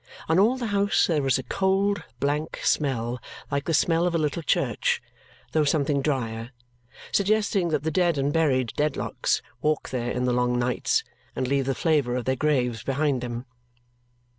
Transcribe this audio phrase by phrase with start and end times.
[0.27, 3.19] On all the house there is a cold, blank smell
[3.51, 4.99] like the smell of a little church,
[5.51, 6.49] though something dryer,
[7.11, 11.03] suggesting that the dead and buried Dedlocks walk there in the long nights
[11.35, 13.45] and leave the flavour of their graves behind them.